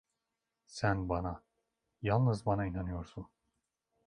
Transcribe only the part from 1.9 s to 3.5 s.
yalnız bana inanıyorsun!